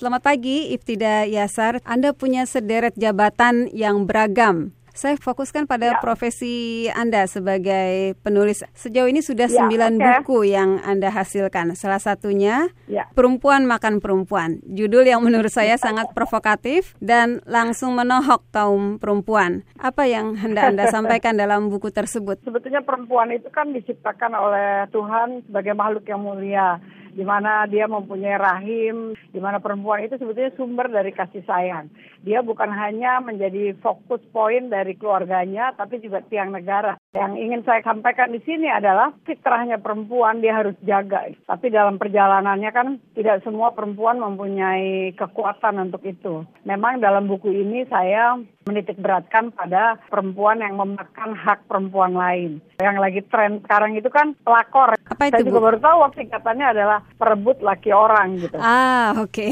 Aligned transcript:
Selamat 0.00 0.32
pagi, 0.32 0.72
Iftida 0.72 1.28
Yasar. 1.28 1.84
Anda 1.84 2.16
punya 2.16 2.48
sederet 2.48 2.96
jabatan 2.96 3.68
yang 3.68 4.08
beragam. 4.08 4.72
Saya 4.96 5.20
fokuskan 5.20 5.68
pada 5.68 5.92
ya. 5.92 6.00
profesi 6.00 6.88
Anda 6.88 7.28
sebagai 7.28 8.16
penulis. 8.24 8.64
Sejauh 8.72 9.12
ini 9.12 9.20
sudah 9.20 9.52
ya, 9.52 9.60
sembilan 9.60 10.00
okay. 10.00 10.04
buku 10.24 10.56
yang 10.56 10.80
Anda 10.88 11.12
hasilkan. 11.12 11.76
Salah 11.76 12.00
satunya 12.00 12.72
ya. 12.88 13.12
Perempuan 13.12 13.68
Makan 13.68 14.00
Perempuan. 14.00 14.64
Judul 14.64 15.04
yang 15.04 15.20
menurut 15.20 15.52
saya 15.52 15.76
sangat 15.76 16.08
provokatif 16.16 16.96
dan 17.04 17.44
langsung 17.44 17.92
menohok 17.92 18.40
kaum 18.56 18.96
perempuan. 18.96 19.68
Apa 19.76 20.08
yang 20.08 20.32
hendak 20.32 20.72
Anda 20.72 20.88
sampaikan 20.96 21.36
dalam 21.36 21.68
buku 21.68 21.92
tersebut? 21.92 22.40
Sebetulnya 22.40 22.80
perempuan 22.80 23.36
itu 23.36 23.52
kan 23.52 23.68
diciptakan 23.76 24.32
oleh 24.32 24.88
Tuhan 24.96 25.44
sebagai 25.44 25.76
makhluk 25.76 26.08
yang 26.08 26.24
mulia 26.24 26.80
di 27.16 27.24
mana 27.24 27.64
dia 27.64 27.88
mempunyai 27.88 28.36
rahim, 28.36 29.16
di 29.32 29.40
mana 29.40 29.58
perempuan 29.58 30.04
itu 30.04 30.20
sebetulnya 30.20 30.52
sumber 30.54 30.92
dari 30.92 31.10
kasih 31.10 31.42
sayang. 31.48 31.88
Dia 32.20 32.44
bukan 32.44 32.68
hanya 32.68 33.18
menjadi 33.24 33.72
fokus 33.80 34.20
poin 34.30 34.68
dari 34.68 34.94
keluarganya, 34.94 35.72
tapi 35.72 36.04
juga 36.04 36.20
tiang 36.28 36.52
negara. 36.52 36.99
Yang 37.10 37.32
ingin 37.42 37.62
saya 37.66 37.82
sampaikan 37.82 38.30
di 38.30 38.38
sini 38.46 38.70
adalah 38.70 39.10
fitrahnya 39.26 39.82
perempuan 39.82 40.38
dia 40.38 40.62
harus 40.62 40.78
jaga. 40.86 41.26
Tapi 41.42 41.66
dalam 41.66 41.98
perjalanannya 41.98 42.70
kan 42.70 43.02
tidak 43.18 43.42
semua 43.42 43.74
perempuan 43.74 44.22
mempunyai 44.22 45.10
kekuatan 45.18 45.90
untuk 45.90 46.06
itu. 46.06 46.46
Memang 46.62 47.02
dalam 47.02 47.26
buku 47.26 47.50
ini 47.50 47.82
saya 47.90 48.38
menitik 48.70 49.02
beratkan 49.02 49.50
pada 49.50 49.98
perempuan 50.06 50.62
yang 50.62 50.78
memakan 50.78 51.34
hak 51.34 51.66
perempuan 51.66 52.14
lain. 52.14 52.62
Yang 52.78 52.96
lagi 53.02 53.20
tren 53.26 53.58
sekarang 53.66 53.98
itu 53.98 54.06
kan 54.06 54.38
pelakor. 54.46 54.94
Apa 54.94 55.26
itu, 55.26 55.34
Saya 55.34 55.48
juga 55.50 55.60
Bu? 55.60 55.66
baru 55.66 55.78
tahu 55.82 55.98
singkatannya 56.14 56.66
adalah 56.70 56.98
perebut 57.18 57.58
laki 57.58 57.90
orang 57.90 58.38
gitu. 58.38 58.54
Ah, 58.62 59.18
oke. 59.18 59.34
Okay. 59.34 59.50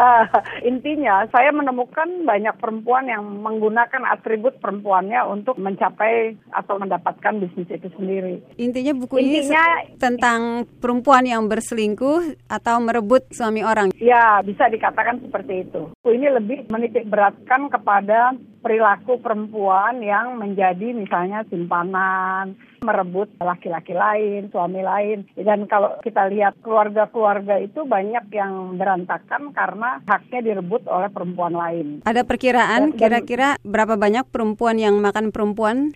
Intinya 0.70 1.28
saya 1.28 1.52
menemukan 1.52 2.24
banyak 2.24 2.56
perempuan 2.56 3.04
yang 3.04 3.22
menggunakan 3.44 4.08
atribut 4.08 4.56
perempuannya 4.64 5.20
untuk 5.28 5.60
mencapai 5.60 6.32
atau 6.54 6.78
mendapatkan 6.78 7.34
bisnis 7.42 7.66
itu 7.66 7.90
sendiri. 7.98 8.38
Intinya 8.56 8.94
buku 8.94 9.18
Intinya, 9.18 9.64
ini 9.84 9.98
tentang 9.98 10.64
perempuan 10.78 11.26
yang 11.26 11.50
berselingkuh 11.50 12.46
atau 12.46 12.78
merebut 12.78 13.26
suami 13.34 13.66
orang. 13.66 13.90
Ya, 13.98 14.38
bisa 14.46 14.70
dikatakan 14.70 15.18
seperti 15.20 15.66
itu. 15.66 15.90
Buku 15.98 16.10
ini 16.14 16.30
lebih 16.30 16.70
menitik 16.70 17.10
beratkan 17.10 17.66
kepada 17.68 18.14
ada 18.14 18.36
perilaku 18.64 19.20
perempuan 19.20 20.00
yang 20.00 20.40
menjadi 20.40 20.96
misalnya 20.96 21.44
simpanan, 21.52 22.56
merebut 22.80 23.28
laki-laki 23.40 23.92
lain, 23.92 24.48
suami 24.48 24.80
lain. 24.80 25.28
Dan 25.36 25.68
kalau 25.68 26.00
kita 26.00 26.32
lihat 26.32 26.56
keluarga-keluarga 26.64 27.60
itu 27.60 27.84
banyak 27.84 28.28
yang 28.32 28.80
berantakan 28.80 29.52
karena 29.52 30.00
haknya 30.08 30.40
direbut 30.40 30.88
oleh 30.88 31.12
perempuan 31.12 31.52
lain. 31.52 31.86
Ada 32.08 32.24
perkiraan 32.24 32.96
kira-kira 32.96 33.60
berapa 33.60 34.00
banyak 34.00 34.28
perempuan 34.32 34.80
yang 34.80 34.96
makan 35.00 35.28
perempuan 35.28 35.92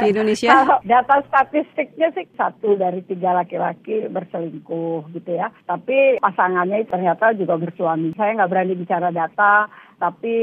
di 0.00 0.06
Indonesia? 0.12 0.64
kalau 0.64 0.80
data 0.84 1.20
statistiknya 1.28 2.08
sih 2.16 2.24
satu 2.36 2.76
dari 2.76 3.04
tiga 3.04 3.36
laki-laki 3.36 4.08
berselingkuh 4.08 5.12
gitu 5.12 5.30
ya. 5.36 5.52
Tapi 5.68 6.20
pasangannya 6.24 6.88
ternyata 6.88 7.36
juga 7.36 7.60
bersuami. 7.60 8.16
Saya 8.16 8.36
nggak 8.36 8.50
berani 8.52 8.74
bicara 8.76 9.12
data, 9.12 9.68
tapi 9.98 10.34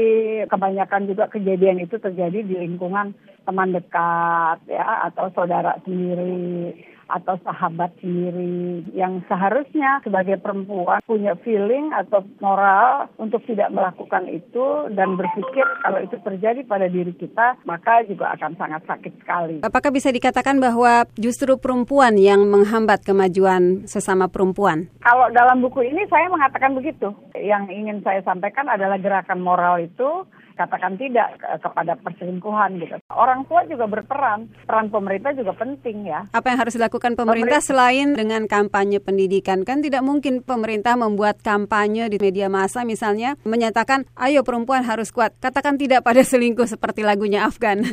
kebanyakan 0.52 1.08
juga 1.08 1.32
kejadian 1.32 1.80
itu 1.80 1.96
terjadi 1.96 2.44
di 2.44 2.54
lingkungan 2.60 3.16
teman 3.48 3.72
dekat 3.72 4.60
ya 4.68 5.08
atau 5.08 5.32
saudara 5.32 5.80
sendiri 5.82 6.76
atau 7.06 7.38
sahabat 7.46 7.94
sendiri 8.02 8.82
yang 8.92 9.22
seharusnya 9.30 10.02
sebagai 10.02 10.42
perempuan 10.42 10.98
punya 11.06 11.38
feeling 11.46 11.94
atau 11.94 12.26
moral 12.42 13.06
untuk 13.16 13.42
tidak 13.46 13.70
melakukan 13.70 14.26
itu 14.26 14.90
dan 14.94 15.14
berpikir 15.14 15.66
kalau 15.82 16.02
itu 16.02 16.16
terjadi 16.20 16.60
pada 16.66 16.86
diri 16.90 17.14
kita 17.14 17.58
maka 17.62 18.02
juga 18.06 18.34
akan 18.34 18.58
sangat 18.58 18.82
sakit 18.86 19.12
sekali. 19.22 19.56
Apakah 19.62 19.94
bisa 19.94 20.10
dikatakan 20.10 20.58
bahwa 20.58 21.06
justru 21.14 21.54
perempuan 21.56 22.18
yang 22.18 22.42
menghambat 22.46 23.06
kemajuan 23.06 23.86
sesama 23.86 24.26
perempuan? 24.26 24.90
Kalau 25.02 25.30
dalam 25.30 25.62
buku 25.62 25.86
ini 25.86 26.04
saya 26.10 26.26
mengatakan 26.26 26.74
begitu. 26.74 27.14
Yang 27.36 27.64
ingin 27.70 27.98
saya 28.02 28.20
sampaikan 28.26 28.66
adalah 28.66 28.98
gerakan 28.98 29.38
moral 29.42 29.78
itu 29.78 30.26
katakan 30.56 30.96
tidak 30.96 31.36
kepada 31.60 31.94
perselingkuhan 32.00 32.80
gitu. 32.80 32.96
Orang 33.12 33.44
tua 33.44 33.68
juga 33.68 33.84
berperan, 33.84 34.48
peran 34.64 34.88
pemerintah 34.88 35.36
juga 35.36 35.52
penting 35.52 36.08
ya. 36.08 36.24
Apa 36.32 36.50
yang 36.50 36.58
harus 36.64 36.74
dilakukan 36.74 36.95
pemerintah, 36.96 37.60
pemerintah 37.60 37.60
selain 37.60 38.08
dengan 38.16 38.48
kampanye 38.48 38.98
pendidikan? 39.04 39.66
Kan 39.68 39.84
tidak 39.84 40.00
mungkin 40.00 40.40
pemerintah 40.40 40.96
membuat 40.96 41.44
kampanye 41.44 42.08
di 42.08 42.16
media 42.16 42.48
massa 42.48 42.88
misalnya 42.88 43.36
menyatakan 43.44 44.08
ayo 44.16 44.40
perempuan 44.46 44.86
harus 44.86 45.12
kuat. 45.12 45.36
Katakan 45.36 45.76
tidak 45.76 46.00
pada 46.00 46.24
selingkuh 46.24 46.64
seperti 46.64 47.04
lagunya 47.04 47.44
Afgan. 47.44 47.84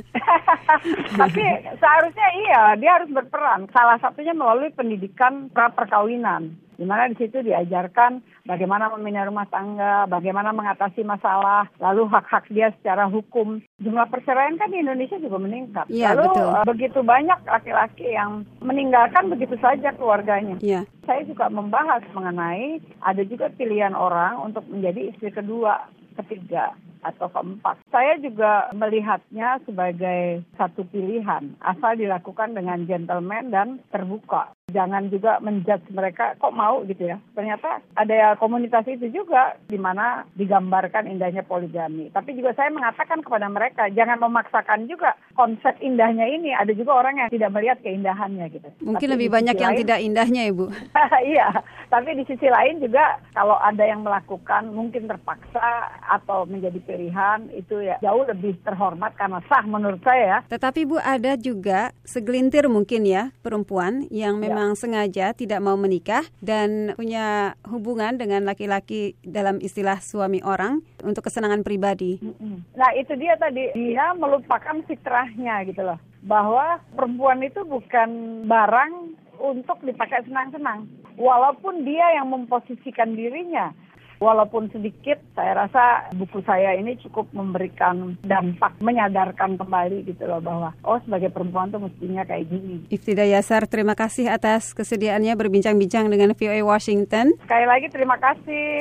Tapi 1.19 1.44
seharusnya 1.78 2.30
iya, 2.40 2.62
dia 2.80 2.91
harus 3.02 3.09
berperan. 3.12 3.68
Salah 3.75 4.00
satunya 4.00 4.31
melalui 4.31 4.72
pendidikan 4.72 5.52
pra 5.52 5.70
perkawinan 5.74 6.56
di 6.78 6.85
mana 6.85 7.09
di 7.11 7.16
situ 7.19 7.41
diajarkan 7.41 8.23
bagaimana 8.45 8.91
membina 8.94 9.25
rumah 9.28 9.47
tangga, 9.50 10.09
bagaimana 10.09 10.51
mengatasi 10.51 11.06
masalah, 11.06 11.69
lalu 11.79 12.07
hak-hak 12.09 12.47
dia 12.50 12.73
secara 12.79 13.07
hukum. 13.07 13.61
Jumlah 13.79 14.07
perceraian 14.09 14.57
kan 14.57 14.72
di 14.72 14.81
Indonesia 14.81 15.19
juga 15.19 15.38
meningkat. 15.39 15.85
Ya, 15.91 16.13
lalu 16.13 16.31
betul. 16.31 16.47
Uh, 16.50 16.66
begitu 16.67 17.00
banyak 17.03 17.39
laki-laki 17.45 18.07
yang 18.13 18.47
meninggalkan 18.63 19.29
begitu 19.29 19.56
saja 19.59 19.94
keluarganya. 19.95 20.57
Ya. 20.63 20.88
Saya 21.03 21.28
juga 21.28 21.51
membahas 21.51 22.03
mengenai 22.16 22.79
ada 23.03 23.23
juga 23.28 23.51
pilihan 23.51 23.91
orang 23.91 24.40
untuk 24.40 24.63
menjadi 24.72 25.11
istri 25.11 25.29
kedua, 25.35 25.91
ketiga 26.16 26.72
atau 27.03 27.28
keempat. 27.28 27.84
Saya 27.91 28.16
juga 28.23 28.72
melihatnya 28.72 29.59
sebagai 29.67 30.47
satu 30.55 30.88
pilihan, 30.88 31.51
asal 31.59 32.00
dilakukan 32.00 32.55
dengan 32.55 32.88
gentleman 32.88 33.51
dan 33.51 33.67
terbuka 33.91 34.53
jangan 34.73 35.07
juga 35.13 35.38
menjudge 35.39 35.94
mereka 35.94 36.34
kok 36.41 36.51
mau 36.51 36.81
gitu 36.89 37.13
ya. 37.13 37.17
Ternyata 37.38 37.79
ada 37.95 38.13
ya 38.13 38.29
komunitas 38.35 38.84
itu 38.89 39.07
juga 39.13 39.56
di 39.69 39.78
mana 39.78 40.25
digambarkan 40.35 41.07
indahnya 41.07 41.45
poligami. 41.45 42.09
Tapi 42.09 42.34
juga 42.34 42.57
saya 42.57 42.73
mengatakan 42.73 43.22
kepada 43.22 43.47
mereka 43.47 43.88
jangan 43.94 44.19
memaksakan 44.19 44.89
juga 44.89 45.13
konsep 45.38 45.78
indahnya 45.79 46.25
ini. 46.25 46.51
Ada 46.57 46.73
juga 46.73 46.97
orang 46.97 47.22
yang 47.22 47.29
tidak 47.29 47.53
melihat 47.53 47.78
keindahannya 47.85 48.45
gitu. 48.50 48.69
Mungkin 48.81 49.07
tapi 49.07 49.13
lebih 49.13 49.29
banyak 49.29 49.56
yang 49.61 49.73
tidak 49.78 50.00
indahnya 50.01 50.41
Ibu. 50.50 50.66
iya, 51.34 51.47
tapi 51.94 52.17
di 52.17 52.23
sisi 52.25 52.50
lain 52.50 52.81
juga 52.81 53.22
kalau 53.38 53.55
ada 53.61 53.85
yang 53.85 54.01
melakukan 54.01 54.73
mungkin 54.73 55.05
terpaksa 55.05 55.94
atau 56.09 56.50
menjadi 56.50 56.79
pilihan 56.81 57.51
itu 57.53 57.85
ya 57.85 58.01
jauh 58.01 58.25
lebih 58.25 58.57
terhormat 58.66 59.13
karena 59.13 59.40
sah 59.45 59.63
menurut 59.67 60.01
saya 60.01 60.23
ya. 60.23 60.40
Tetapi 60.50 60.81
Bu 60.88 60.97
ada 60.97 61.38
juga 61.38 61.91
segelintir 62.07 62.66
mungkin 62.72 63.05
ya 63.05 63.29
perempuan 63.44 64.07
yang 64.09 64.40
memang 64.40 64.62
memang 64.63 64.79
sengaja 64.79 65.35
tidak 65.35 65.59
mau 65.59 65.75
menikah 65.75 66.24
dan 66.40 66.96
punya 66.96 67.59
hubungan 67.68 68.16
dengan 68.16 68.47
laki-laki 68.47 69.12
dalam 69.19 69.59
istilah 69.59 70.00
suami 70.00 70.40
orang 70.40 70.79
untuk 71.03 71.28
kesenangan 71.28 71.68
pribadi. 71.68 72.24
Nah 72.72 72.96
itu 72.96 73.12
dia 73.19 73.35
tadi 73.35 73.75
dia 73.75 74.16
melupakan 74.16 74.79
fitrahnya 74.88 75.68
gitu 75.68 75.84
loh 75.84 76.00
bahwa 76.23 76.79
perempuan 76.96 77.44
itu 77.44 77.59
bukan 77.68 78.07
barang 78.47 79.19
untuk 79.44 79.84
dipakai 79.84 80.23
senang-senang. 80.23 80.88
Walaupun 81.19 81.84
dia 81.84 82.16
yang 82.16 82.31
memposisikan 82.31 83.19
dirinya 83.19 83.75
walaupun 84.23 84.72
sedikit 84.72 85.19
saya 85.35 85.67
rasa 85.67 86.07
buku 86.16 86.39
saya 86.47 86.79
ini 86.79 86.95
cukup 87.03 87.28
memberikan 87.35 88.16
dampak 88.23 88.79
menyadarkan 88.79 89.59
kembali 89.59 90.07
gitu 90.07 90.23
loh 90.23 90.39
bahwa 90.39 90.72
oh 90.88 90.97
sebagai 91.03 91.29
perempuan 91.35 91.69
tuh 91.69 91.84
mestinya 91.84 92.23
kayak 92.23 92.47
gini. 92.47 92.88
Iftida 92.88 93.28
Yasar 93.28 93.67
terima 93.67 94.00
kasih 94.00 94.31
atas 94.31 94.72
kesediaannya 94.72 95.35
berbincang-bincang 95.35 96.07
dengan 96.07 96.31
VOA 96.31 96.63
Washington. 96.63 97.35
Sekali 97.44 97.66
lagi 97.67 97.91
terima 97.91 98.16
kasih. 98.16 98.66